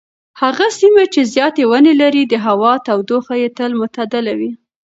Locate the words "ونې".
1.69-1.93